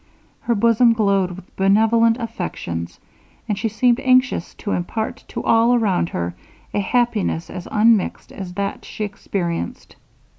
[0.39, 2.99] Her bosom glowed with benevolent affections;
[3.47, 6.33] and she seemed anxious to impart to all around her,
[6.73, 9.95] a happiness as unmixed as that she experienced.